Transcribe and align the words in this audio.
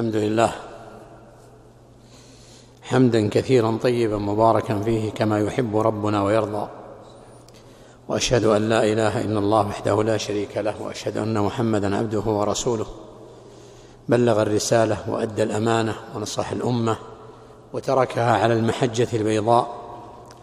الحمد 0.00 0.16
لله. 0.16 0.52
حمدا 2.82 3.28
كثيرا 3.28 3.78
طيبا 3.82 4.16
مباركا 4.16 4.80
فيه 4.82 5.10
كما 5.10 5.40
يحب 5.40 5.76
ربنا 5.76 6.22
ويرضى. 6.22 6.68
وأشهد 8.08 8.44
أن 8.44 8.68
لا 8.68 8.84
إله 8.84 9.20
إلا 9.20 9.38
الله 9.38 9.66
وحده 9.66 10.02
لا 10.02 10.16
شريك 10.16 10.56
له 10.56 10.82
وأشهد 10.82 11.16
أن 11.16 11.40
محمدا 11.40 11.96
عبده 11.96 12.20
ورسوله. 12.20 12.86
بلغ 14.08 14.42
الرسالة 14.42 14.96
وأدى 15.08 15.42
الأمانة 15.42 15.94
ونصح 16.16 16.50
الأمة 16.50 16.96
وتركها 17.72 18.36
على 18.36 18.54
المحجة 18.54 19.08
البيضاء. 19.12 19.68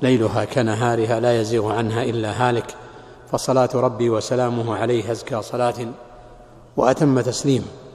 ليلها 0.02 0.46
كنهارها 0.46 1.20
لا 1.20 1.42
يزيغ 1.42 1.72
عنها 1.72 2.04
إلا 2.04 2.50
هالك. 2.50 2.76
فصلاة 3.32 3.70
ربي 3.74 4.10
وسلامه 4.10 4.76
عليه 4.76 5.12
أزكى 5.12 5.42
صلاة 5.42 5.76
وأتم 6.78 7.22
تسليم. 7.22 7.87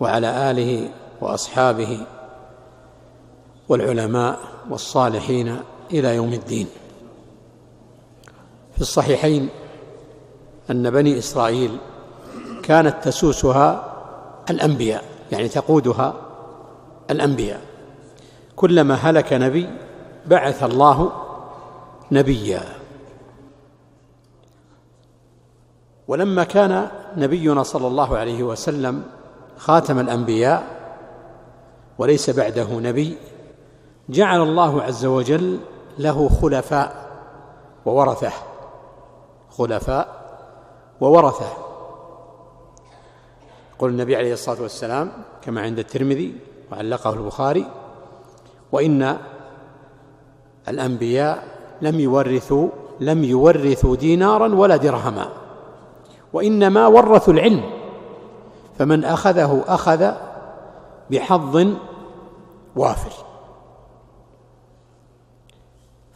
وعلى 0.00 0.50
آله 0.50 0.90
وأصحابه 1.20 2.06
والعلماء 3.68 4.38
والصالحين 4.70 5.56
إلى 5.92 6.16
يوم 6.16 6.32
الدين. 6.32 6.66
في 8.74 8.80
الصحيحين 8.80 9.48
أن 10.70 10.90
بني 10.90 11.18
إسرائيل 11.18 11.78
كانت 12.62 13.04
تسوسها 13.04 13.92
الأنبياء 14.50 15.04
يعني 15.32 15.48
تقودها 15.48 16.14
الأنبياء. 17.10 17.60
كلما 18.56 18.94
هلك 18.94 19.32
نبي 19.32 19.68
بعث 20.26 20.62
الله 20.62 21.12
نبيا. 22.12 22.62
ولما 26.08 26.44
كان 26.44 26.90
نبينا 27.16 27.62
صلى 27.62 27.86
الله 27.86 28.16
عليه 28.16 28.42
وسلم 28.42 29.02
خاتم 29.56 29.98
الأنبياء 29.98 30.66
وليس 31.98 32.30
بعده 32.30 32.80
نبي 32.80 33.16
جعل 34.08 34.42
الله 34.42 34.82
عز 34.82 35.04
وجل 35.06 35.58
له 35.98 36.28
خلفاء 36.28 37.10
وورثه 37.86 38.32
خلفاء 39.50 40.22
وورثه. 41.00 41.52
يقول 43.76 43.90
النبي 43.90 44.16
عليه 44.16 44.32
الصلاة 44.32 44.62
والسلام 44.62 45.12
كما 45.42 45.60
عند 45.60 45.78
الترمذي 45.78 46.36
وعلقه 46.72 47.12
البخاري 47.12 47.66
وإن 48.72 49.16
الأنبياء 50.68 51.44
لم 51.82 52.00
يورثوا 52.00 52.68
لم 53.00 53.24
يورثوا 53.24 53.96
دينارا 53.96 54.54
ولا 54.54 54.76
درهما 54.76 55.28
وإنما 56.32 56.86
ورثوا 56.86 57.34
العلم. 57.34 57.81
فمن 58.78 59.04
أخذه 59.04 59.64
أخذ 59.66 60.12
بحظ 61.10 61.66
وافر. 62.76 63.12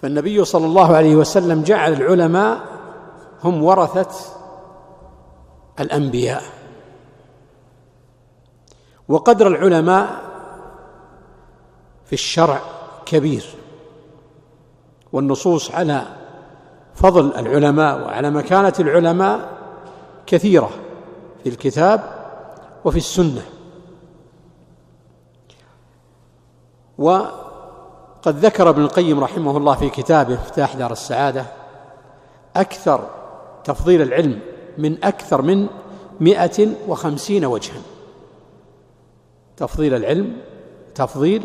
فالنبي 0.02 0.44
صلى 0.44 0.66
الله 0.66 0.96
عليه 0.96 1.16
وسلم 1.16 1.62
جعل 1.62 1.92
العلماء 1.92 2.60
هم 3.44 3.62
ورثة 3.64 4.14
الأنبياء. 5.80 6.42
وقدر 9.08 9.46
العلماء 9.46 10.20
في 12.04 12.12
الشرع 12.12 12.60
كبير 13.06 13.44
والنصوص 15.12 15.70
على 15.70 16.02
فضل 16.94 17.32
العلماء 17.38 18.00
وعلى 18.00 18.30
مكانة 18.30 18.72
العلماء 18.80 19.48
كثيرة 20.26 20.70
في 21.42 21.48
الكتاب 21.48 22.15
وفي 22.86 22.96
السنة. 22.96 23.42
وقد 26.98 28.28
ذكر 28.28 28.68
ابن 28.68 28.82
القيم 28.82 29.20
رحمه 29.20 29.56
الله 29.56 29.74
في 29.74 29.90
كتابه 29.90 30.34
مفتاح 30.34 30.76
دار 30.76 30.92
السعادة 30.92 31.46
أكثر 32.56 33.10
تفضيل 33.64 34.02
العلم 34.02 34.40
من 34.78 35.04
أكثر 35.04 35.42
من 35.42 35.66
مائه 36.20 36.68
وخمسين 36.88 37.44
وجها. 37.44 37.82
تفضيل 39.56 39.94
العلم 39.94 40.36
تفضيل 40.94 41.42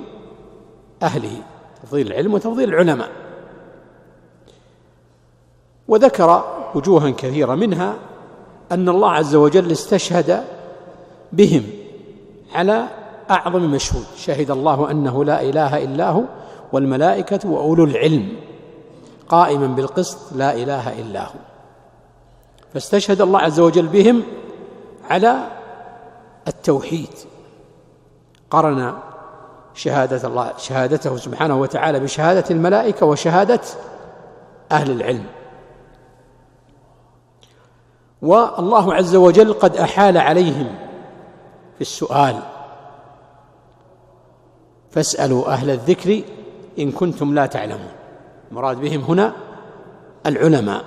أهله 1.04 1.42
تفضيل 1.84 2.08
العلم 2.08 2.34
وتفضيل 2.34 2.70
العلماء. 2.70 3.10
وذكر 5.88 6.44
وجوها 6.76 7.10
كثيرة 7.10 7.56
منها 7.56 7.96
أن 8.72 8.90
الله 8.90 9.12
عز 9.12 9.36
وجل 9.36 9.72
استشهد 9.72 10.61
بهم 11.34 11.64
على 12.54 12.88
أعظم 13.30 13.62
مشهود. 13.62 14.06
شهد 14.18 14.52
الله 14.52 14.92
أنه 14.92 15.26
لا 15.26 15.42
إله 15.42 15.84
إلا 15.84 16.10
هو 16.10 16.24
والملائكة 16.74 17.50
وأولو 17.50 17.84
العلم 17.84 18.30
قائما 19.30 19.68
بالقسط 19.68 20.34
لا 20.36 20.54
إله 20.54 21.00
إلا 21.00 21.26
هو. 21.26 21.40
فاستشهد 22.74 23.22
الله 23.22 23.40
عز 23.40 23.60
وجل 23.60 23.88
بهم 23.88 24.24
على 25.10 25.48
التوحيد. 26.48 27.10
قرن 28.50 28.94
شهادة 29.76 30.28
الله 30.28 30.52
شهادته 30.58 31.18
سبحانه 31.18 31.60
وتعالى 31.60 32.00
بشهادة 32.00 32.44
الملائكة 32.52 33.06
وشهادة 33.06 33.62
أهل 34.72 34.92
العلم. 34.92 35.26
والله 38.22 38.94
عز 38.94 39.16
وجل 39.16 39.54
قد 39.54 39.78
أحال 39.78 40.18
عليهم 40.18 40.68
في 41.82 41.88
السؤال. 41.88 42.40
فاسألوا 44.92 45.48
أهل 45.48 45.70
الذكر 45.70 46.22
إن 46.80 46.92
كنتم 46.92 47.34
لا 47.34 47.46
تعلمون. 47.46 47.92
المراد 48.52 48.78
بهم 48.78 49.02
هنا 49.02 49.34
العلماء. 50.26 50.86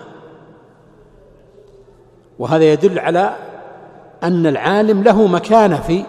وهذا 2.39 2.65
يدل 2.65 2.99
على 2.99 3.37
أن 4.23 4.47
العالم 4.47 5.03
له 5.03 5.27
مكانة 5.27 5.81
في 5.81 6.05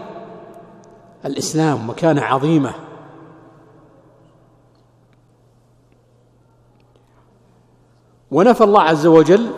الإسلام 1.25 1.89
مكانة 1.89 2.21
عظيمة. 2.21 2.73
ونفى 8.31 8.63
الله 8.63 8.81
عز 8.81 9.05
وجل 9.05 9.51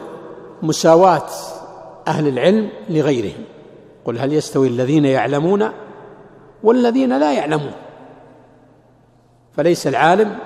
مساواة 0.62 1.30
أهل 2.08 2.28
العلم 2.28 2.70
لغيرهم. 2.90 3.57
قل 4.08 4.20
هل 4.20 4.34
يستوي 4.34 4.68
الذين 4.68 5.06
يعلمون 5.06 5.70
والذين 6.64 7.20
لا 7.20 7.34
يعلمون؟ 7.34 7.72
فليس 9.54 9.88
العالم 9.88 10.38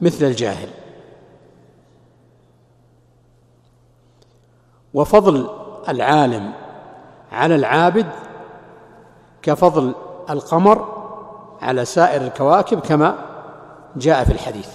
مثل 0.00 0.24
الجاهل. 0.24 0.68
وفضل 4.94 5.50
العالم 5.88 6.52
على 7.32 7.54
العابد 7.54 8.06
كفضل 9.42 9.94
القمر 10.30 11.00
على 11.62 11.84
سائر 11.84 12.22
الكواكب 12.22 12.80
كما 12.80 13.18
جاء 13.96 14.24
في 14.24 14.32
الحديث. 14.32 14.68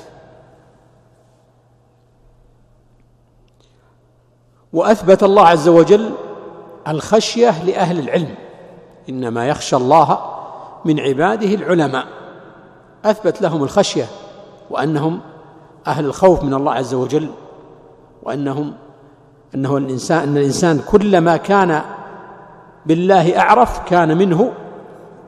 وأثبت 4.74 5.24
الله 5.24 5.48
عز 5.48 5.68
وجل 5.68 6.25
الخشية 6.88 7.64
لأهل 7.64 8.00
العلم. 8.00 8.36
إنما 9.10 9.48
يخشى 9.48 9.76
الله 9.76 10.20
من 10.86 11.00
عباده 11.00 11.54
العلماء. 11.54 12.06
أثبت 13.06 13.42
لهم 13.42 13.64
الخشية 13.64 14.06
وأنهم 14.70 15.20
أهل 15.88 16.06
الخوف 16.06 16.44
من 16.44 16.54
الله 16.54 16.74
عز 16.74 16.94
وجل 16.94 17.30
وأنهم 18.24 18.74
أنه 19.56 19.78
الإنسان 19.78 20.20
أن 20.30 20.38
الإنسان 20.38 20.80
كلما 20.80 21.38
كان 21.38 21.82
بالله 22.86 23.40
أعرف 23.40 23.80
كان 23.80 24.18
منه 24.18 24.52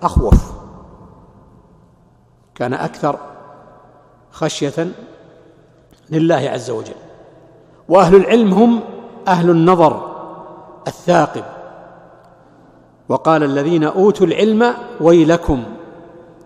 أخوف. 0.03 0.51
كان 2.55 2.73
أكثر 2.73 3.19
خشية 4.31 4.87
لله 6.09 6.49
عز 6.53 6.69
وجل. 6.69 6.95
وأهل 7.89 8.15
العلم 8.15 8.53
هم 8.53 8.79
أهل 9.27 9.49
النظر 9.49 10.15
الثاقب. 10.87 11.43
وقال 13.09 13.43
الذين 13.43 13.83
أوتوا 13.83 14.27
العلم 14.27 14.73
ويلكم 15.01 15.63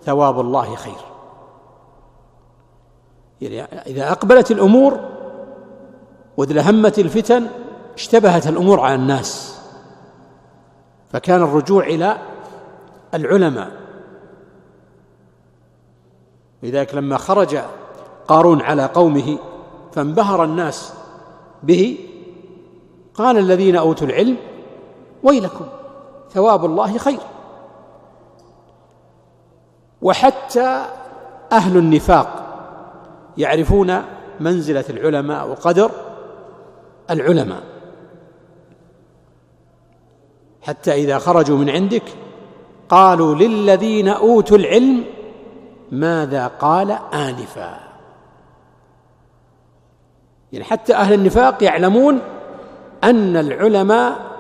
ثواب 0.04 0.40
الله 0.40 0.76
خير. 0.76 1.02
يعني 3.42 3.64
إذا 3.88 4.12
أقبلت 4.12 4.52
الأمور 4.52 5.00
واذا 6.38 6.70
همت 6.70 7.00
الفتن 7.00 7.48
اشتبهت 7.96 8.48
الأمور 8.48 8.80
على 8.80 8.96
الناس 8.96 9.60
فكان 11.12 11.42
الرجوع 11.42 11.84
إلى 11.84 12.18
العلماء. 13.14 13.72
لذلك 16.64 16.96
لما 16.96 17.18
خرج 17.18 17.58
قارون 18.28 18.62
على 18.62 18.86
قومه 18.86 19.38
فانبهر 19.92 20.44
الناس 20.44 20.94
به 21.64 21.98
قال 23.14 23.38
الذين 23.38 23.76
أوتوا 23.76 24.08
العلم 24.08 24.38
ويلكم. 25.24 25.66
ثواب 26.34 26.66
الله 26.66 26.98
خير. 26.98 27.20
وحتى 30.02 30.86
أهل 31.52 31.78
النفاق 31.78 32.38
يعرفون 33.38 34.02
منزلة 34.40 34.86
العلماء 34.90 35.50
وقدر 35.50 35.92
العلماء. 37.10 37.64
حتى 40.62 40.94
إذا 40.94 41.18
خرجوا 41.18 41.58
من 41.58 41.70
عندك 41.70 42.04
قالوا 42.90 43.36
للذين 43.36 44.08
أوتوا 44.08 44.58
العلم 44.58 45.04
ماذا 45.92 46.48
قال 46.48 46.92
آنفا. 47.14 47.80
يعني 50.52 50.66
حتى 50.66 50.96
أهل 50.96 51.14
النفاق 51.14 51.64
يعلمون 51.64 52.20
أن 53.04 53.38
العلماء 53.38 54.31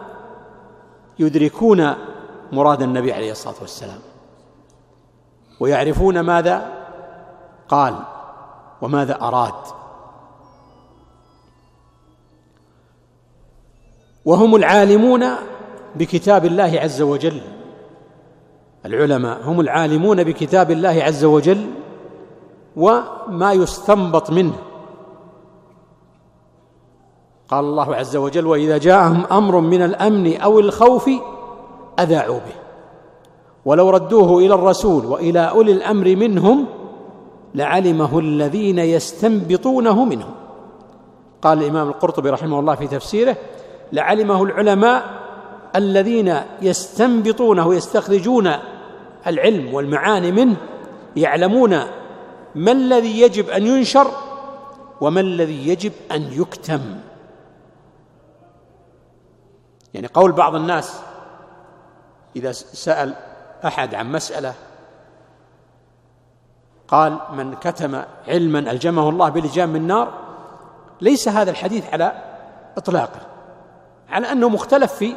يدركون 1.21 1.93
مراد 2.51 2.81
النبي 2.81 3.13
عليه 3.13 3.31
الصلاة 3.31 3.55
والسلام. 3.61 3.99
ويعرفون 5.59 6.19
ماذا 6.19 6.71
قال 7.69 7.95
وماذا 8.81 9.21
أراد. 9.21 9.53
وهم 14.25 14.55
العالمون 14.55 15.25
بكتاب 15.95 16.45
الله 16.45 16.79
عز 16.79 17.01
وجل. 17.01 17.41
العلماء 18.85 19.41
هم 19.43 19.59
العالمون 19.59 20.23
بكتاب 20.23 20.71
الله 20.71 21.03
عز 21.03 21.23
وجل 21.23 21.67
وما 22.75 23.53
يستنبط 23.53 24.29
منه. 24.29 24.70
قال 27.51 27.65
الله 27.65 27.95
عز 27.95 28.15
وجل 28.15 28.47
وإذا 28.47 28.77
جاءهم 28.77 29.25
أمر 29.31 29.59
من 29.59 29.81
الأمن 29.81 30.37
أو 30.37 30.59
الخوف 30.59 31.09
أذاعوا 31.99 32.39
به. 32.39 32.55
ولو 33.65 33.89
ردوه 33.89 34.39
إلى 34.39 34.53
الرسول 34.53 35.05
وإلى 35.05 35.39
أولي 35.39 35.71
الأمر 35.71 36.15
منهم 36.15 36.65
لعلمه 37.55 38.19
الذين 38.19 38.79
يستنبطونه 38.79 40.05
منهم. 40.05 40.31
قال 41.41 41.63
الإمام 41.63 41.87
القرطبي 41.87 42.29
رحمه 42.29 42.59
الله 42.59 42.75
في 42.75 42.87
تفسيره 42.87 43.37
لعلمه 43.91 44.43
العلماء 44.43 45.03
الذين 45.75 46.35
يستنبطونه 46.61 47.67
ويستخرجون 47.67 48.51
العلم 49.27 49.73
والمعاني 49.73 50.31
منه 50.31 50.55
يعلمون 51.15 51.79
ما 52.55 52.71
الذي 52.71 53.21
يجب 53.21 53.49
أن 53.49 53.67
ينشر 53.67 54.07
وما 55.01 55.21
الذي 55.21 55.67
يجب 55.67 55.91
أن 56.11 56.27
يكتم. 56.31 56.81
يعني 59.93 60.07
قول 60.07 60.31
بعض 60.31 60.55
الناس 60.55 61.01
إذا 62.35 62.51
سأل 62.51 63.15
أحد 63.65 63.95
عن 63.95 64.11
مسألة 64.11 64.53
قال 66.87 67.19
من 67.31 67.55
كتم 67.55 68.01
علما 68.27 68.59
ألجمه 68.59 69.09
الله 69.09 69.29
بلجام 69.29 69.69
من 69.69 69.87
نار 69.87 70.13
ليس 71.01 71.27
هذا 71.27 71.51
الحديث 71.51 71.93
على 71.93 72.23
إطلاقه 72.77 73.19
على 74.09 74.31
أنه 74.31 74.49
مختلف 74.49 74.93
في 74.93 75.15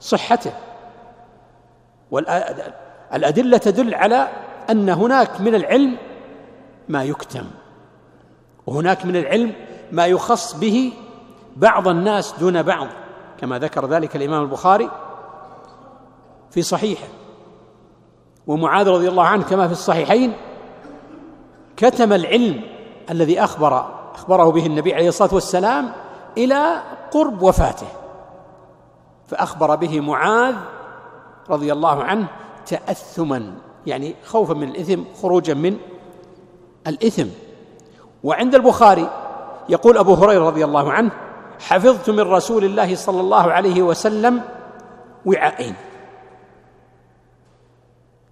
صحته. 0.00 0.52
والادله 2.10 3.58
تدل 3.58 3.94
على 3.94 4.28
أن 4.70 4.88
هناك 4.88 5.40
من 5.40 5.54
العلم 5.54 5.96
ما 6.88 7.04
يكتم 7.04 7.44
وهناك 8.66 9.06
من 9.06 9.16
العلم 9.16 9.52
ما 9.92 10.06
يخص 10.06 10.56
به 10.56 10.92
بعض 11.56 11.88
الناس 11.88 12.34
دون 12.40 12.62
بعض. 12.62 12.88
كما 13.40 13.58
ذكر 13.58 13.86
ذلك 13.86 14.16
الإمام 14.16 14.42
البخاري 14.42 14.90
في 16.50 16.62
صحيحه. 16.62 17.06
ومعاذ 18.46 18.88
رضي 18.88 19.08
الله 19.08 19.24
عنه 19.24 19.44
كما 19.44 19.66
في 19.66 19.72
الصحيحين 19.72 20.32
كتم 21.76 22.12
العلم 22.12 22.60
الذي 23.10 23.40
أخبر 23.44 23.86
أخبره 24.14 24.50
به 24.50 24.66
النبي 24.66 24.94
عليه 24.94 25.08
الصلاة 25.08 25.34
والسلام 25.34 25.92
إلى 26.38 26.82
قرب 27.10 27.42
وفاته. 27.42 27.86
فأخبر 29.26 29.74
به 29.74 30.00
معاذ 30.00 30.54
رضي 31.50 31.72
الله 31.72 32.02
عنه 32.02 32.26
تأثما 32.66 33.54
يعني 33.86 34.14
خوفا 34.24 34.54
من 34.54 34.68
الإثم 34.68 35.00
خروجا 35.22 35.54
من 35.54 35.76
الإثم. 36.86 37.26
وعند 38.24 38.54
البخاري 38.54 39.10
يقول 39.68 39.98
أبو 39.98 40.14
هريرة 40.14 40.46
رضي 40.46 40.64
الله 40.64 40.92
عنه 40.92 41.10
حفظت 41.60 42.10
من 42.10 42.20
رسول 42.20 42.64
الله 42.64 42.94
صلى 42.94 43.20
الله 43.20 43.52
عليه 43.52 43.82
وسلم 43.82 44.42
وعاءين 45.26 45.74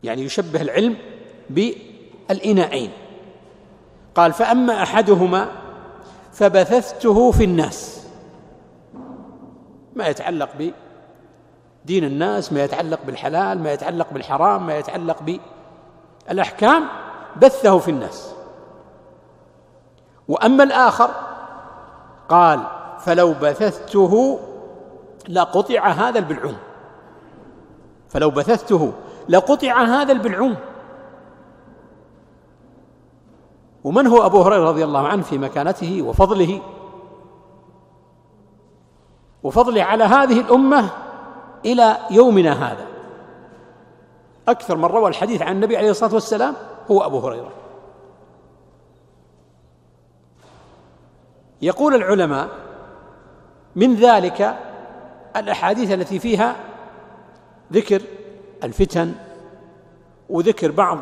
يعني 0.03 0.23
يشبه 0.23 0.63
العلم 0.63 0.97
بالإناءين. 1.51 2.91
قال 4.15 4.33
فأما 4.33 4.83
أحدهما 4.83 5.49
فبثثته 6.33 7.31
في 7.31 7.45
الناس. 7.45 8.07
ما 9.97 10.09
يتعلق 10.09 10.73
بدين 11.85 12.05
الناس 12.05 12.53
ما 12.53 12.65
يتعلق 12.65 13.01
بالحلال 13.07 13.63
ما 13.63 13.73
يتعلق 13.73 14.13
بالحرام 14.13 14.67
ما 14.67 14.79
يتعلق 14.79 15.41
بالأحكام 16.29 16.85
بثه 17.37 17.79
في 17.79 17.91
الناس. 17.91 18.35
وأما 20.29 20.65
الآخر 20.65 21.11
قال 22.29 22.61
فلو 23.05 23.33
بثثته 23.33 24.41
لقطع 25.29 25.89
هذا 25.89 26.19
البلعوم. 26.19 26.57
فلو 28.09 28.31
بثثته 28.31 28.93
لقطع 29.29 29.83
هذا 29.83 30.13
البلعوم. 30.13 30.57
ومن 33.85 34.07
هو 34.07 34.27
أبو 34.27 34.43
هريرة 34.43 34.69
رضي 34.69 34.85
الله 34.85 35.09
عنه 35.09 35.23
في 35.23 35.39
مكانته 35.39 36.03
وفضله؟ 36.03 36.61
وفضله 39.43 39.83
على 39.83 40.05
هذه 40.05 40.41
الأمة 40.41 40.89
إلى 41.65 41.97
يومنا 42.11 42.53
هذا. 42.53 42.87
أكثر 44.49 44.77
من 44.77 44.85
روى 44.85 45.09
الحديث 45.09 45.43
عن 45.43 45.55
النبي 45.55 45.77
عليه 45.77 45.91
الصلاة 45.91 46.15
والسلام 46.15 46.55
هو 46.91 47.01
أبو 47.01 47.19
هريرة. 47.19 47.53
يقول 51.63 51.95
العلماء 51.95 52.49
من 53.77 53.95
ذلك 53.95 54.57
الأحاديث 55.37 55.93
التي 55.93 56.19
فيها 56.19 56.57
ذكر 57.73 58.03
الفتن 58.65 59.15
وذكر 60.29 60.71
بعض 60.71 60.99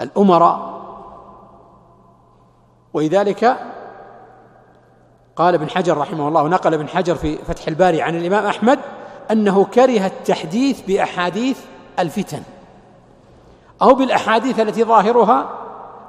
الأمراء. 0.00 0.74
ولذلك 2.94 3.56
قال 5.36 5.54
ابن 5.54 5.70
حجر 5.70 5.98
رحمه 5.98 6.28
الله 6.28 6.42
ونقل 6.42 6.74
ابن 6.74 6.88
حجر 6.88 7.14
في 7.14 7.36
فتح 7.36 7.68
الباري 7.68 8.02
عن 8.02 8.16
الإمام 8.16 8.46
أحمد 8.46 8.78
أنه 9.30 9.64
كره 9.64 10.06
التحديث 10.06 10.80
بأحاديث 10.80 11.60
الفتن 11.98 12.42
أو 13.82 13.94
بالأحاديث 13.94 14.60
التي 14.60 14.84
ظاهرها 14.84 15.50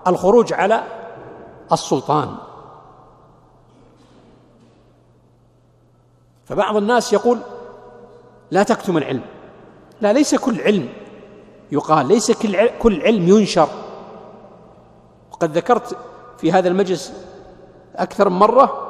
الخروج 0.07 0.53
على 0.53 0.83
السلطان. 1.71 2.35
فبعض 6.45 6.75
الناس 6.75 7.13
يقول 7.13 7.39
لا 8.51 8.63
تكتم 8.63 8.97
العلم. 8.97 9.21
لا 10.01 10.13
ليس 10.13 10.35
كل 10.35 10.61
علم 10.61 10.89
يقال 11.71 12.07
ليس 12.07 12.31
كل 12.81 13.01
علم 13.01 13.27
ينشر. 13.27 13.67
وقد 15.31 15.57
ذكرت 15.57 15.97
في 16.37 16.51
هذا 16.51 16.67
المجلس 16.67 17.13
أكثر 17.95 18.29
من 18.29 18.39
مرة 18.39 18.81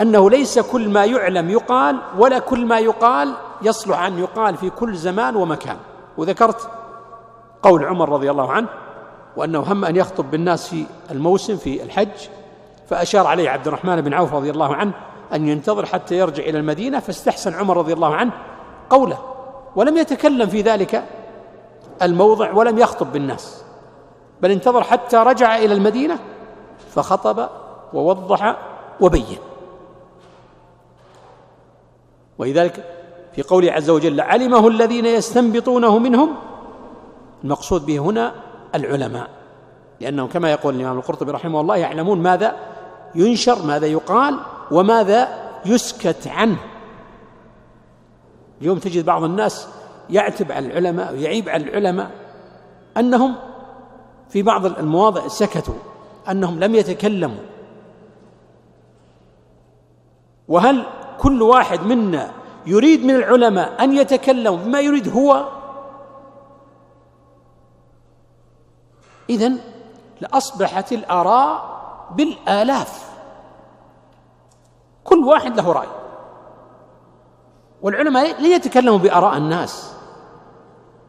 أنه 0.00 0.30
ليس 0.30 0.58
كل 0.58 0.88
ما 0.88 1.04
يعلم 1.04 1.50
يقال 1.50 1.98
ولا 2.18 2.38
كل 2.38 2.66
ما 2.66 2.78
يقال 2.78 3.34
يصلح 3.62 4.02
أن 4.02 4.18
يقال 4.18 4.56
في 4.56 4.70
كل 4.70 4.96
زمان 4.96 5.36
ومكان. 5.36 5.76
وذكرت 6.16 6.68
قول 7.62 7.84
عمر 7.84 8.08
رضي 8.08 8.30
الله 8.30 8.52
عنه 8.52 8.68
وأنه 9.36 9.60
هم 9.60 9.84
أن 9.84 9.96
يخطب 9.96 10.30
بالناس 10.30 10.68
في 10.68 10.86
الموسم 11.10 11.56
في 11.56 11.82
الحج 11.82 12.28
فأشار 12.88 13.26
عليه 13.26 13.50
عبد 13.50 13.66
الرحمن 13.66 14.00
بن 14.00 14.14
عوف 14.14 14.34
رضي 14.34 14.50
الله 14.50 14.74
عنه 14.74 14.92
أن 15.34 15.48
ينتظر 15.48 15.86
حتى 15.86 16.18
يرجع 16.18 16.42
إلى 16.42 16.58
المدينة 16.58 17.00
فاستحسن 17.00 17.54
عمر 17.54 17.76
رضي 17.76 17.92
الله 17.92 18.14
عنه 18.14 18.32
قوله 18.90 19.18
ولم 19.76 19.96
يتكلم 19.96 20.46
في 20.46 20.60
ذلك 20.60 21.04
الموضع 22.02 22.52
ولم 22.52 22.78
يخطب 22.78 23.12
بالناس 23.12 23.64
بل 24.42 24.50
انتظر 24.50 24.82
حتى 24.82 25.16
رجع 25.16 25.56
إلى 25.56 25.74
المدينة 25.74 26.18
فخطب 26.94 27.48
ووضح 27.92 28.56
وبين. 29.00 29.38
ولذلك 32.38 32.84
في 33.34 33.42
قوله 33.42 33.72
عز 33.72 33.90
وجل 33.90 34.20
علمه 34.20 34.68
الذين 34.68 35.06
يستنبطونه 35.06 35.98
منهم 35.98 36.34
المقصود 37.44 37.86
به 37.86 37.98
هنا 37.98 38.34
العلماء 38.74 39.28
لأنهم 40.00 40.28
كما 40.28 40.50
يقول 40.52 40.74
الإمام 40.74 40.98
القرطبي 40.98 41.30
رحمه 41.30 41.60
الله 41.60 41.76
يعلمون 41.76 42.22
ماذا 42.22 42.56
ينشر 43.14 43.66
ماذا 43.66 43.86
يقال 43.86 44.38
وماذا 44.72 45.28
يسكت 45.66 46.26
عنه؟ 46.26 46.58
اليوم 48.60 48.78
تجد 48.78 49.04
بعض 49.04 49.24
الناس 49.24 49.68
يعتب 50.10 50.52
على 50.52 50.66
العلماء 50.66 51.12
ويعيب 51.12 51.48
على 51.48 51.64
العلماء 51.64 52.10
أنهم 52.96 53.34
في 54.28 54.42
بعض 54.42 54.66
المواضع 54.66 55.28
سكتوا 55.28 55.74
أنهم 56.30 56.60
لم 56.60 56.74
يتكلموا. 56.74 57.44
وهل 60.48 60.86
كل 61.20 61.42
واحد 61.42 61.80
منا 61.80 62.30
يريد 62.66 63.04
من 63.04 63.14
العلماء 63.14 63.84
أن 63.84 63.92
يتكلموا 63.92 64.58
بما 64.58 64.80
يريد 64.80 65.08
هو؟ 65.08 65.48
إذن 69.30 69.58
لأصبحت 70.20 70.92
الآراء 70.92 71.80
بالآلاف. 72.16 73.01
كل 75.04 75.24
واحد 75.24 75.56
له 75.56 75.72
رأي. 75.72 75.88
والعلماء 77.82 78.42
لا 78.42 78.48
يتكلموا 78.48 78.98
بآراء 78.98 79.36
الناس. 79.36 79.94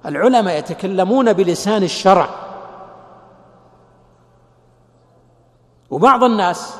العلماء 0.06 0.58
يتكلمون 0.58 1.34
بلسان 1.34 1.84
الشرع. 1.84 2.30
وبعض 5.92 6.24
الناس 6.24 6.76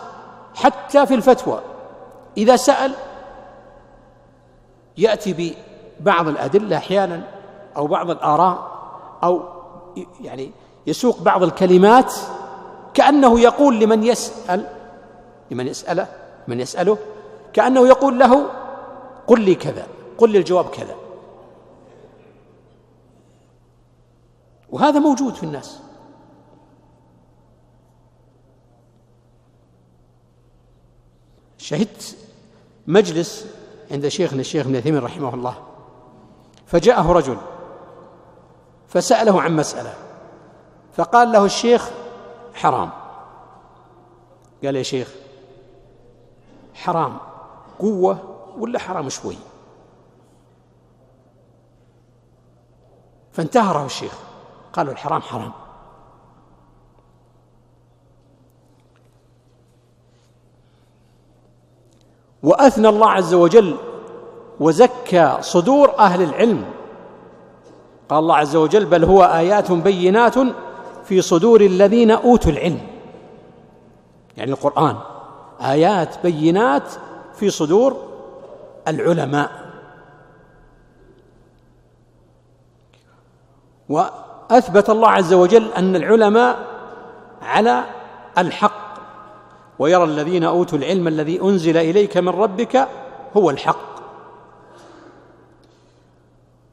حتى 0.56 1.06
في 1.06 1.14
الفتوى 1.14 1.62
إذا 2.38 2.56
سأل 2.56 2.94
يأتي 4.98 5.56
ببعض 6.00 6.28
الأدلة 6.28 6.78
أحيانا 6.78 7.22
أو 7.78 7.88
بعض 7.88 8.10
الآراء 8.10 8.72
أو 9.24 9.44
يعني 10.22 10.52
يسوق 10.88 11.22
بعض 11.22 11.44
الكلمات 11.44 12.14
كأنه 12.94 13.40
يقول 13.40 13.80
لمن 13.80 14.04
يسأل 14.04 14.66
لمن 15.52 15.68
يسأله 15.68 16.08
من 16.48 16.60
يسأله 16.60 16.98
كأنه 17.54 17.88
يقول 17.88 18.20
له 18.20 18.50
قل 19.28 19.42
لي 19.42 19.56
كذا 19.56 19.88
قل 20.18 20.30
لي 20.30 20.38
الجواب 20.38 20.70
كذا. 20.70 20.96
وهذا 24.70 25.00
موجود 25.00 25.34
في 25.34 25.44
الناس. 25.44 25.80
شهدت 31.58 32.18
مجلس 32.88 33.48
عند 33.92 34.08
شيخنا 34.08 34.42
الشيخ 34.42 34.66
ابن 34.66 34.76
عثيمين 34.76 35.04
رحمه 35.04 35.34
الله 35.34 35.56
فجاءه 36.66 37.12
رجل 37.12 37.38
فسأله 38.88 39.42
عن 39.42 39.56
مسألة 39.56 39.94
فقال 40.94 41.32
له 41.32 41.46
الشيخ 41.46 41.92
حرام. 42.54 42.90
قال 44.64 44.76
يا 44.76 44.84
شيخ 44.84 45.23
حرام 46.74 47.18
قوة 47.80 48.18
ولا 48.58 48.80
حرام 48.80 49.10
شوي؟ 49.10 49.36
فانتهره 53.32 53.86
الشيخ. 53.86 54.20
قالوا 54.74 54.94
الحرام 54.94 55.22
حرام. 55.22 55.52
وأثنى 62.44 62.90
الله 62.90 63.10
عز 63.10 63.34
وجل 63.34 63.78
وزكى 64.60 65.38
صدور 65.42 66.00
أهل 66.00 66.22
العلم. 66.22 66.66
قال 68.10 68.20
الله 68.20 68.36
عز 68.36 68.56
وجل 68.56 68.86
بل 68.86 69.04
هو 69.04 69.24
آيات 69.24 69.72
بينات 69.72 70.36
في 71.04 71.22
صدور 71.22 71.62
الذين 71.62 72.12
أوتوا 72.12 72.52
العلم. 72.52 72.88
يعني 74.38 74.52
القرآن. 74.52 75.13
آيات 75.62 76.16
بينات 76.24 76.90
في 77.34 77.50
صدور 77.50 78.14
العلماء. 78.88 79.52
وأثبت 83.90 84.90
الله 84.90 85.10
عز 85.10 85.34
وجل 85.34 85.72
أن 85.74 85.96
العلماء 85.96 86.68
على 87.42 87.84
الحق 88.38 88.84
ويرى 89.80 90.04
الذين 90.04 90.44
أوتوا 90.44 90.78
العلم 90.78 91.08
الذي 91.08 91.42
أنزل 91.42 91.78
إليك 91.78 92.18
من 92.18 92.30
ربك 92.30 92.88
هو 93.38 93.50
الحق. 93.50 93.94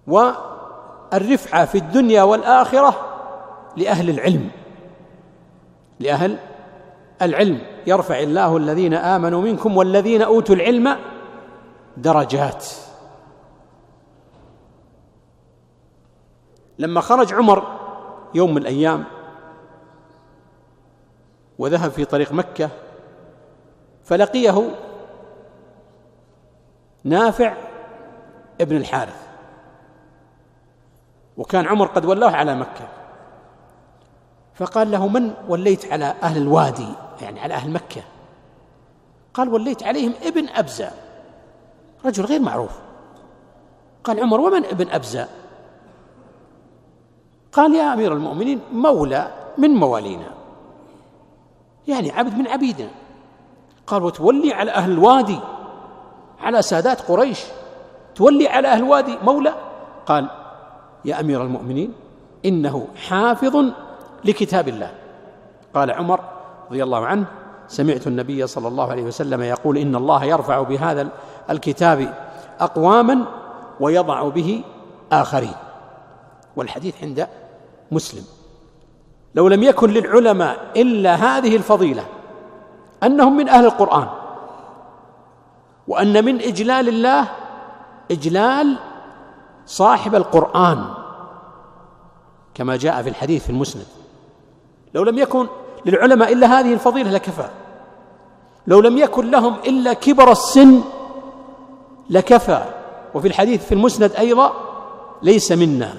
والرفعه 0.07 1.65
في 1.65 1.79
الدنيا 1.79 2.23
والآخرة 2.23 2.95
لأهل 3.77 4.11
العلم 4.11 4.51
لأهل 6.01 6.39
العلم. 7.23 7.70
يرفع 7.87 8.19
الله 8.19 8.57
الذين 8.57 8.95
آمنوا 8.95 9.43
منكم 9.43 9.77
والذين 9.77 10.23
أوتوا 10.23 10.55
العلم 10.55 10.97
درجات. 11.97 12.67
لما 16.79 17.01
خرج 17.01 17.35
عمر 17.35 17.79
يوم 18.35 18.51
من 18.51 18.63
الأيام 18.63 19.05
وذهب 21.59 21.91
في 21.91 22.05
طريق 22.05 22.33
مكة 22.33 22.71
فلقيه 24.05 24.71
نافع 27.05 27.55
ابن 28.61 28.77
الحارث. 28.77 29.29
وكان 31.37 31.67
عمر 31.67 31.87
قد 31.87 32.05
ولاه 32.05 32.31
على 32.31 32.55
مكة. 32.55 32.89
فقال 34.55 34.91
له 34.91 35.09
من 35.09 35.35
وليت 35.49 35.93
على 35.93 36.15
أهل 36.23 36.43
الوادي 36.43 36.89
يعني 37.23 37.41
على 37.41 37.55
أهل 37.55 37.71
مكة. 37.71 38.03
قال 39.35 39.49
وليت 39.49 39.83
عليهم 39.83 40.13
ابن 40.23 40.49
أبزة. 40.49 40.91
رجل 42.05 42.25
غير 42.25 42.41
معروف. 42.41 42.79
قال 44.05 44.21
عمر 44.21 44.41
ومن 44.41 44.65
ابن 44.65 44.91
أبزة؟ 44.91 45.29
قال 47.53 47.75
يا 47.75 47.93
أمير 47.93 48.13
المؤمنين 48.13 48.61
مولى 48.73 49.35
من 49.59 49.71
موالينا. 49.71 50.31
يعني 51.89 52.11
عبد 52.11 52.39
من 52.39 52.49
عبيدنا. 52.49 52.91
قال 53.87 54.03
وتولي 54.03 54.53
على 54.55 54.71
أهل 54.71 54.93
الوادي 54.93 55.41
على 56.41 56.63
سادات 56.63 57.01
قريش. 57.01 57.41
تولي 58.15 58.49
على 58.49 58.69
أهل 58.69 58.79
الوادي 58.79 59.19
مولى؟ 59.23 59.55
قال 60.07 60.31
يا 61.05 61.21
أمير 61.21 61.43
المؤمنين 61.43 61.93
إنه 62.45 62.89
حافظ 63.09 63.65
لكتاب 64.25 64.69
الله. 64.69 64.95
قال 65.75 65.91
عمر 65.91 66.21
رضي 66.71 66.83
الله 66.83 67.07
عنه 67.07 67.27
سمعت 67.69 68.07
النبي 68.07 68.47
صلى 68.47 68.69
الله 68.69 68.91
عليه 68.91 69.03
وسلم 69.03 69.43
يقول 69.43 69.79
إن 69.79 69.97
الله 69.97 70.25
يرفع 70.25 70.63
بهذا 70.63 71.09
الكتاب 71.51 72.15
أقواما 72.61 73.25
ويضع 73.81 74.29
به 74.29 74.63
آخرين. 75.13 75.55
والحديث 76.57 76.95
عند 77.03 77.29
مسلم. 77.91 78.25
لو 79.35 79.49
لم 79.49 79.63
يكن 79.63 79.91
للعلماء 79.91 80.71
إلا 80.77 81.15
هذه 81.15 81.57
الفضيلة 81.57 82.05
أنهم 83.03 83.37
من 83.37 83.49
أهل 83.49 83.65
القرآن 83.65 84.09
وأن 85.89 86.25
من 86.25 86.41
إجلال 86.41 86.89
الله 86.89 87.29
إجلال 88.11 88.77
صاحب 89.67 90.15
القرآن 90.15 90.85
كما 92.55 92.77
جاء 92.77 93.03
في 93.03 93.09
الحديث 93.09 93.45
في 93.45 93.51
المسند. 93.51 93.87
لو 94.95 95.03
لم 95.03 95.19
يكن 95.19 95.47
للعلماء 95.87 96.33
إلا 96.33 96.61
هذه 96.61 96.73
الفضيلة 96.73 97.11
لكفى. 97.11 97.49
لو 98.67 98.81
لم 98.81 98.99
يكن 98.99 99.31
لهم 99.31 99.55
إلا 99.67 99.93
كبر 99.93 100.33
السن 100.33 100.81
لكفى. 102.11 102.63
وفي 103.15 103.29
الحديث 103.29 103.67
في 103.67 103.73
المسند 103.73 104.13
أيضا 104.13 104.53
ليس 105.23 105.53
منا. 105.53 105.95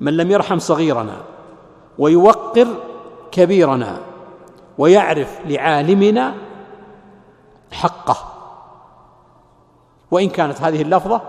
من 0.00 0.16
لم 0.16 0.30
يرحم 0.30 0.58
صغيرنا 0.58 1.16
ويوقر 1.98 2.66
كبيرنا 3.32 3.98
ويعرف 4.78 5.38
لعالمنا 5.46 6.34
حقه. 7.72 8.16
وإن 10.10 10.28
كانت 10.28 10.60
هذه 10.60 10.82
اللفظة 10.82 11.20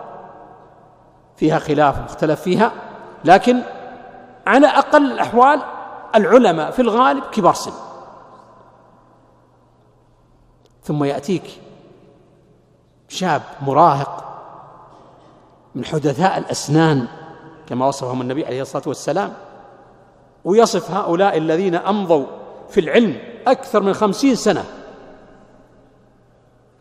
فيها 1.37 1.59
خلاف 1.59 1.99
مختلف 1.99 2.41
فيها 2.41 2.71
لكن 3.25 3.61
على 4.47 4.67
أقل 4.67 5.11
الأحوال 5.11 5.61
العلماء 6.15 6.71
في 6.71 6.81
الغالب 6.81 7.23
كبار 7.23 7.53
سن. 7.53 7.71
ثم 10.83 11.03
يأتيك 11.03 11.43
شاب 13.09 13.41
مراهق 13.61 14.27
من 15.75 15.85
حدثاء 15.85 16.37
الأسنان 16.37 17.07
كما 17.67 17.87
وصفهم 17.87 18.21
النبي 18.21 18.45
عليه 18.45 18.61
الصلاة 18.61 18.83
والسلام 18.87 19.33
ويصف 20.45 20.91
هؤلاء 20.91 21.37
الذين 21.37 21.75
أمضوا 21.75 22.25
في 22.69 22.79
العلم 22.79 23.19
أكثر 23.47 23.83
من 23.83 23.93
خمسين 23.93 24.35
سنة. 24.35 24.65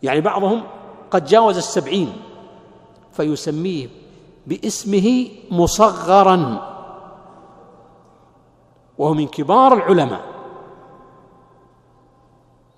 يعني 0.02 0.20
بعضهم 0.20 0.62
قد 1.10 1.24
جاوز 1.24 1.56
السبعين 1.56 2.12
فيسميه 3.12 3.88
باسمه 4.46 5.28
مصغرا. 5.50 6.69
وهو 9.00 9.14
من 9.14 9.28
كبار 9.28 9.74
العلماء. 9.74 10.24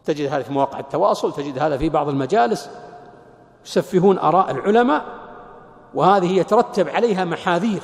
تجد 0.05 0.33
هذا 0.33 0.43
في 0.43 0.53
مواقع 0.53 0.81
التواصل 0.81 1.33
تجد 1.33 1.59
هذا 1.59 1.79
في 1.79 1.89
بعض 1.89 2.09
المجالس. 2.09 2.71
يسفهون 3.65 4.19
آراء 4.19 4.51
العلماء 4.51 5.05
وهذه 5.95 6.33
يترتب 6.33 6.89
عليها 6.89 7.25
محاذير. 7.25 7.83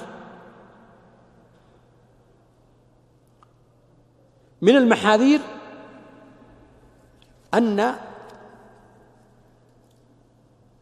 من 4.63 4.77
المحاذير 4.77 5.41
أن 7.55 7.95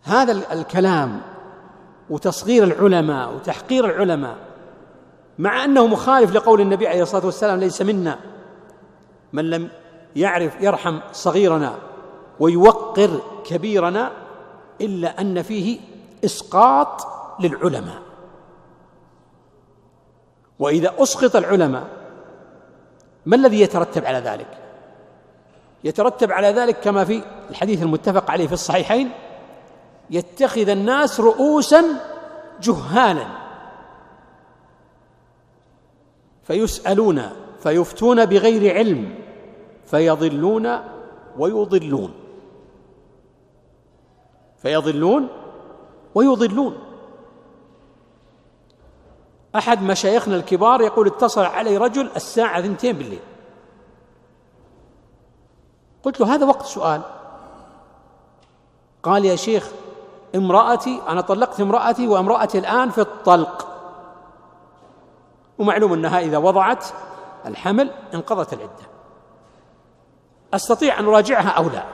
هذا 0.03 0.33
الكلام 0.53 1.21
وتصغير 2.11 2.65
العلماء 2.65 3.35
وتحقير 3.35 3.85
العلماء 3.85 4.46
مع 5.39 5.65
أنه 5.65 5.87
مخالف 5.87 6.33
لقول 6.33 6.61
النبي 6.61 6.89
عليه 6.89 7.03
الصلاة 7.03 7.27
والسلام 7.27 7.61
ليس 7.61 7.83
منا. 7.83 8.19
من 9.33 9.51
لم 9.51 9.69
يعرف 10.17 10.61
يرحم 10.61 10.99
صغيرنا 11.13 11.79
ويوقر 12.41 13.21
كبيرنا 13.45 14.13
إلا 14.81 15.21
أن 15.21 15.43
فيه 15.43 15.81
إسقاط 16.25 17.07
للعلماء. 17.41 18.03
وإذا 20.59 20.95
أسقط 20.99 21.37
العلماء 21.37 21.87
ما 23.27 23.37
الذي 23.37 23.61
يترتب 23.61 24.05
على 24.05 24.19
ذلك؟ 24.19 24.59
يترتب 25.85 26.33
على 26.33 26.49
ذلك 26.49 26.81
كما 26.81 27.05
في 27.05 27.23
الحديث 27.51 27.83
المتفق 27.83 28.31
عليه 28.31 28.47
في 28.47 28.53
الصحيحين 28.53 29.11
يتخذ 30.11 30.69
الناس 30.69 31.21
رؤوسا 31.21 31.85
جهالا. 32.61 33.46
فيسألون 36.47 37.31
فيفتون 37.63 38.25
بغير 38.27 38.75
علم 38.75 39.15
فيضلون 39.85 40.79
ويضلون. 41.39 42.15
فيضلون 44.57 45.29
ويضلون. 46.15 46.79
أحد 49.57 49.83
مشايخنا 49.83 50.37
الكبار 50.37 50.81
يقول 50.81 51.07
اتصل 51.07 51.45
علي 51.45 51.77
رجل 51.77 52.11
الساعة 52.17 52.59
اثنتين 52.59 52.97
بالليل. 52.97 53.21
قلت 56.03 56.21
له 56.21 56.35
هذا 56.35 56.47
وقت 56.47 56.67
سؤال. 56.67 57.01
قال 59.03 59.25
يا 59.25 59.37
شيخ 59.37 59.71
امرأتي 60.35 61.03
أنا 61.09 61.21
طلقت 61.21 61.61
امرأتي 61.61 62.09
وامرأتي 62.09 62.59
الآن 62.59 62.91
في 62.91 63.01
الطلق. 63.01 63.76
ومعلوم 65.59 65.93
أنها 65.93 66.21
إذا 66.21 66.39
وضعت 66.39 66.85
الحمل 67.47 67.91
انقضت 68.15 68.53
العدة. 68.53 68.87
أستطيع 70.55 70.99
أن 70.99 71.05
أراجعها 71.05 71.49
أو 71.49 71.69
لا؟ 71.69 71.85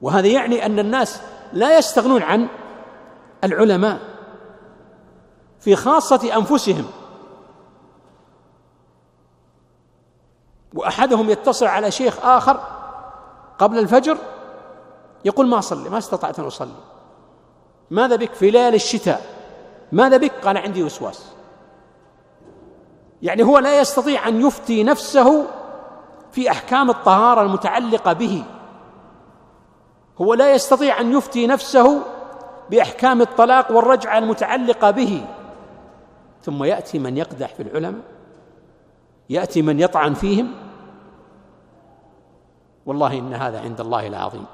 وهذا 0.00 0.26
يعني 0.26 0.66
أن 0.66 0.78
الناس 0.78 1.22
لا 1.52 1.78
يستغنون 1.78 2.22
عن 2.22 2.48
العلماء 3.44 4.00
في 5.60 5.76
خاصة 5.76 6.36
أنفسهم. 6.36 6.86
وأحدهم 10.74 11.30
يتصل 11.30 11.66
على 11.66 11.90
شيخ 11.90 12.26
آخر 12.26 12.60
قبل 13.58 13.78
الفجر 13.78 14.18
يقول 15.24 15.48
ما 15.48 15.58
أصلي؟ 15.58 15.88
ما 15.88 15.98
استطعت 15.98 16.38
أن 16.38 16.44
أصلي. 16.44 16.74
ماذا 17.90 18.16
بك 18.16 18.32
في 18.32 18.50
ليالي 18.50 18.76
الشتاء؟ 18.76 19.39
ماذا 19.92 20.16
بك؟ 20.16 20.32
قال 20.44 20.56
عندي 20.56 20.82
وسواس. 20.82 21.32
يعني 23.22 23.42
هو 23.42 23.58
لا 23.58 23.80
يستطيع 23.80 24.28
أن 24.28 24.40
يفتي 24.40 24.84
نفسه 24.84 25.46
في 26.32 26.50
أحكام 26.50 26.90
الطهارة 26.90 27.42
المتعلقة 27.42 28.12
به. 28.12 28.44
هو 30.20 30.34
لا 30.34 30.54
يستطيع 30.54 31.00
أن 31.00 31.12
يفتي 31.12 31.46
نفسه 31.46 32.02
بأحكام 32.70 33.20
الطلاق 33.20 33.72
والرجعة 33.72 34.18
المتعلقة 34.18 34.90
به. 34.90 35.24
ثم 36.42 36.64
يأتي 36.64 36.98
من 36.98 37.16
يقدح 37.16 37.54
في 37.54 37.62
العلماء 37.62 38.02
يأتي 39.30 39.62
من 39.62 39.80
يطعن 39.80 40.14
فيهم. 40.14 40.54
والله 42.86 43.18
إن 43.18 43.34
هذا 43.34 43.60
عند 43.60 43.80
الله 43.80 44.06
العظيم. 44.06 44.44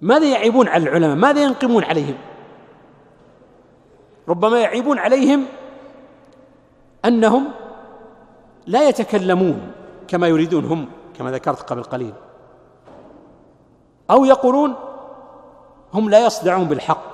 ماذا 0.00 0.26
يعيبون 0.26 0.68
على 0.68 0.82
العلماء؟ 0.82 1.16
ماذا 1.16 1.42
ينقمون 1.42 1.84
عليهم؟ 1.84 2.18
ربما 4.30 4.60
يعيبون 4.60 4.98
عليهم 4.98 5.46
أنهم 7.04 7.50
لا 8.66 8.88
يتكلمون 8.88 9.72
كما 10.08 10.28
يريدون 10.28 10.64
هم 10.64 10.88
كما 11.18 11.30
ذكرت 11.30 11.62
قبل 11.62 11.82
قليل. 11.82 12.12
أو 14.10 14.24
يقولون 14.24 14.74
هم 15.94 16.10
لا 16.10 16.26
يصدعون 16.26 16.64
بالحق. 16.64 17.10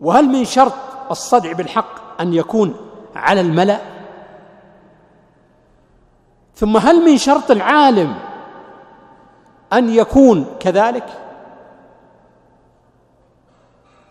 وهل 0.00 0.24
من 0.24 0.44
شرط 0.44 0.72
الصدع 1.10 1.52
بالحق 1.52 2.20
أن 2.20 2.34
يكون 2.34 2.74
على 3.16 3.40
الملأ؟ 3.40 3.80
ثم 6.54 6.76
هل 6.76 7.04
من 7.04 7.18
شرط 7.18 7.50
العالم 7.50 8.14
أن 9.72 9.90
يكون 9.90 10.46
كذلك؟ 10.60 11.29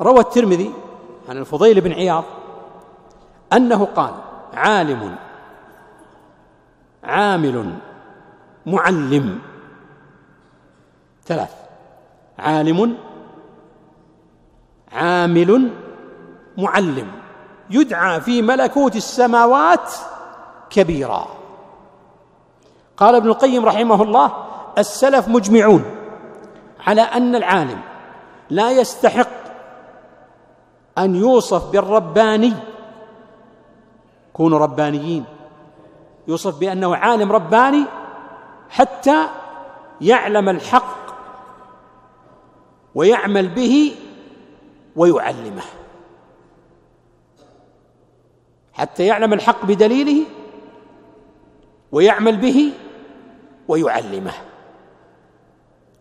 روى 0.02 0.20
الترمذي 0.20 0.74
عن 1.30 1.38
الفضيل 1.38 1.82
بن 1.82 1.92
عياض 1.92 2.24
أنه 3.54 3.86
قال 3.86 4.14
عالم 4.54 5.16
عامل 7.04 7.74
معلم. 8.66 9.40
ثلاث 11.26 11.54
عالم 12.40 12.98
عامل 14.92 15.72
معلم. 16.58 17.12
يدعى 17.70 18.22
في 18.22 18.42
ملكوت 18.42 18.96
السماوات 18.96 19.94
كبيرا. 20.70 21.28
قال 22.98 23.16
ابن 23.16 23.28
القيم 23.28 23.66
رحمه 23.66 24.04
الله 24.04 24.32
السلف 24.78 25.28
مجمعون 25.28 25.86
على 26.88 27.02
أن 27.02 27.36
العالم 27.36 27.80
لا 28.50 28.72
يستحق 28.72 29.39
أن 31.00 31.16
يوصف 31.16 31.72
بالرباني. 31.72 32.54
كونوا 34.34 34.60
ربانيين. 34.60 35.26
يوصف 36.28 36.60
بأنه 36.60 36.96
عالم 36.96 37.32
رباني 37.32 37.86
حتى 38.70 39.28
يعلم 40.02 40.50
الحق 40.50 41.00
ويعمل 42.96 43.48
به 43.48 43.96
ويعلمه. 44.96 45.64
حتى 48.74 49.06
يعلم 49.06 49.34
الحق 49.34 49.66
بدليله 49.66 50.26
ويعمل 51.92 52.38
به 52.38 52.72
ويعلمه. 53.68 54.34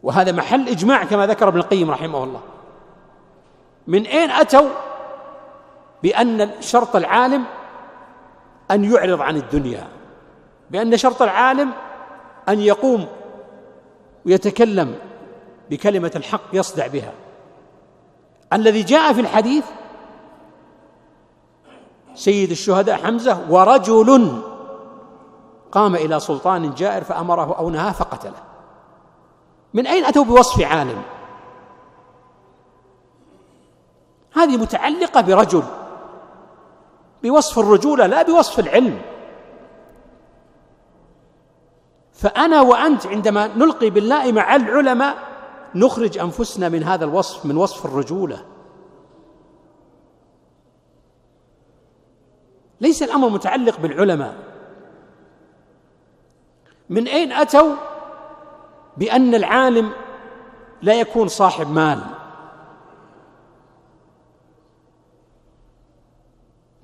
وهذا 0.02 0.32
محل 0.32 0.68
إجماع 0.68 1.04
كما 1.04 1.26
ذكر 1.26 1.48
ابن 1.48 1.58
القيم 1.58 1.90
رحمه 1.90 2.24
الله. 2.24 2.40
من 3.86 4.06
أين 4.06 4.30
أتوا 4.30 4.87
بأن 6.02 6.50
شرط 6.60 6.96
العالم 6.96 7.44
أن 8.70 8.84
يعرض 8.84 9.20
عن 9.20 9.36
الدنيا 9.36 9.88
بأن 10.70 10.96
شرط 10.96 11.22
العالم 11.22 11.72
أن 12.48 12.60
يقوم 12.60 13.06
ويتكلم 14.26 14.94
بكلمة 15.70 16.12
الحق 16.16 16.40
يصدع 16.52 16.86
بها. 16.86 17.12
الذي 18.52 18.82
جاء 18.82 19.12
في 19.12 19.20
الحديث 19.20 19.64
سيد 22.14 22.50
الشهداء 22.50 22.96
حمزة 22.96 23.50
ورجل 23.50 24.42
قام 25.72 25.94
إلى 25.94 26.20
سلطان 26.20 26.74
جائر 26.74 27.04
فأمره 27.04 27.58
أو 27.58 27.70
نهاه 27.70 27.92
فقتله. 27.92 28.42
من 29.74 29.86
أين 29.86 30.04
أتوا 30.04 30.24
بوصف 30.24 30.62
عالم؟ 30.62 31.02
هذه 34.32 34.56
متعلقة 34.56 35.20
برجل 35.20 35.62
بوصف 37.22 37.58
الرجولة 37.58 38.06
لا 38.06 38.22
بوصف 38.22 38.58
العلم. 38.58 39.00
فأنا 42.12 42.60
وأنت 42.60 43.06
عندما 43.06 43.46
نلقي 43.46 43.90
بالله 43.90 44.32
مع 44.32 44.56
العلماء 44.56 45.16
نخرج 45.74 46.18
أنفسنا 46.18 46.68
من 46.68 46.84
هذا 46.84 47.04
الوصف 47.04 47.46
من 47.46 47.56
وصف 47.56 47.86
الرجولة. 47.86 48.44
ليس 52.80 53.02
الأمر 53.02 53.28
متعلق 53.28 53.80
بالعلماء. 53.80 54.34
من 56.88 57.08
أين 57.08 57.32
أتوا 57.32 57.74
بأن 58.96 59.34
العالم 59.34 59.92
لا 60.82 61.00
يكون 61.00 61.28
صاحب 61.28 61.70
مال؟ 61.70 62.17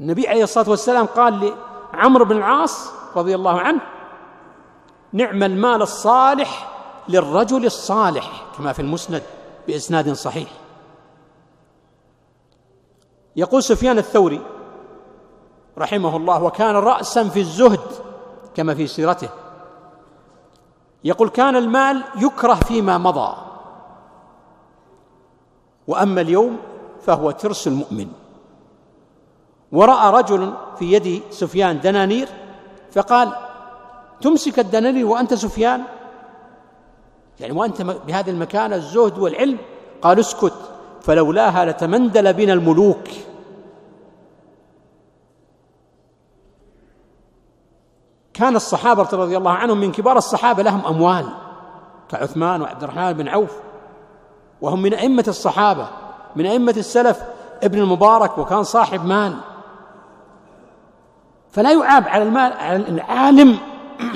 النبي 0.00 0.28
عليه 0.28 0.42
الصلاة 0.42 0.70
والسلام 0.70 1.06
قال 1.06 1.54
لعمرو 1.94 2.24
بن 2.24 2.36
العاص 2.36 2.92
رضي 3.16 3.34
الله 3.34 3.60
عنه 3.60 3.80
نعم 5.12 5.42
المال 5.42 5.82
الصالح 5.82 6.70
للرجل 7.08 7.66
الصالح 7.66 8.46
كما 8.58 8.72
في 8.72 8.82
المسند 8.82 9.22
بإسناد 9.66 10.12
صحيح. 10.12 10.48
يقول 13.36 13.62
سفيان 13.62 13.98
الثوري 13.98 14.40
رحمه 15.78 16.16
الله 16.16 16.42
وكان 16.42 16.74
رأسا 16.74 17.28
في 17.28 17.40
الزهد 17.40 17.80
كما 18.54 18.74
في 18.74 18.86
سيرته. 18.86 19.28
يقول 21.04 21.28
كان 21.28 21.56
المال 21.56 22.04
يكره 22.16 22.54
فيما 22.54 22.98
مضى 22.98 23.36
وأما 25.86 26.20
اليوم 26.20 26.58
فهو 27.06 27.30
ترس 27.30 27.66
المؤمن. 27.66 28.23
وراى 29.74 30.12
رجل 30.12 30.54
في 30.78 30.92
يد 30.92 31.22
سفيان 31.30 31.80
دنانير 31.80 32.28
فقال 32.92 33.32
تمسك 34.20 34.58
الدنانير 34.58 35.06
وأنت 35.06 35.34
سفيان؟ 35.34 35.82
يعني 37.40 37.52
وأنت 37.52 37.82
بهذه 37.82 38.30
المكانه 38.30 38.76
الزهد 38.76 39.18
والعلم؟ 39.18 39.58
قال 40.02 40.20
اسكت 40.20 40.54
فلولاها 41.02 41.64
لتمندل 41.64 42.32
بنا 42.32 42.52
الملوك. 42.52 43.08
كان 48.34 48.56
الصحابة 48.56 49.08
رضي 49.12 49.36
الله 49.36 49.50
عنهم 49.50 49.80
من 49.80 49.92
كبار 49.92 50.16
الصحابة 50.16 50.62
لهم 50.62 50.86
أموال 50.86 51.26
كعثمان 52.08 52.62
وعبد 52.62 52.82
الرحمن 52.82 53.12
بن 53.12 53.28
عوف 53.28 53.52
وهم 54.60 54.82
من 54.82 54.94
أئمة 54.94 55.24
الصحابة 55.28 55.88
من 56.36 56.46
أئمة 56.46 56.74
السلف. 56.76 57.22
ابن 57.62 57.78
المبارك 57.78 58.38
وكان 58.38 58.62
صاحب 58.62 59.04
مال. 59.04 59.36
فلا 61.54 61.72
يعاب 61.72 62.08
على 62.08 62.22
المال 62.22 62.52
على 62.52 62.76
العالم. 62.76 63.58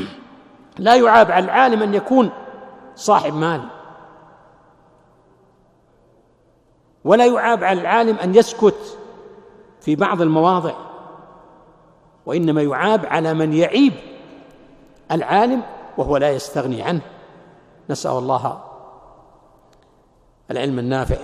لا 0.78 0.96
يعاب 0.96 1.30
على 1.30 1.44
العالم 1.44 1.82
أن 1.82 1.94
يكون 1.94 2.30
صاحب 2.96 3.34
مال. 3.34 3.64
ولا 7.04 7.26
يعاب 7.26 7.64
على 7.64 7.80
العالم 7.80 8.16
أن 8.16 8.34
يسكت 8.34 8.98
في 9.80 9.96
بعض 9.96 10.22
المواضع. 10.22 10.74
وإنما 12.26 12.62
يعاب 12.62 13.06
على 13.06 13.34
من 13.34 13.52
يعيب 13.52 13.92
العالم 15.12 15.62
وهو 15.98 16.16
لا 16.16 16.30
يستغني 16.30 16.82
عنه. 16.82 17.00
نسأل 17.90 18.10
الله 18.10 18.60
العلم 20.50 20.78
النافع 20.78 21.16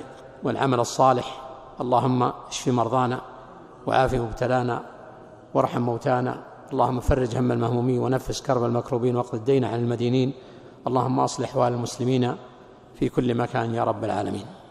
والعمل 0.43 0.81
الصالح. 0.81 1.41
اللهم 1.81 2.23
اشف 2.23 2.69
مرضانا 2.69 3.21
وعاف 3.87 4.15
مبتلانا 4.15 4.94
وارحم 5.55 5.81
موتانا. 5.81 6.35
اللهم 6.73 7.01
فرج 7.01 7.37
هم 7.37 7.53
المهمومين 7.53 7.99
ونفس 7.99 8.43
كرب 8.43 8.65
المكروبين 8.65 9.17
واقض 9.17 9.35
الدين 9.35 9.65
عن 9.65 9.79
المدينين. 9.81 10.33
اللهم 10.87 11.21
أصلح 11.21 11.49
أحوال 11.51 11.73
المسلمين 11.73 12.37
في 12.95 13.09
كل 13.09 13.35
مكان 13.35 13.75
يا 13.75 13.85
رب 13.85 14.05
العالمين. 14.05 14.64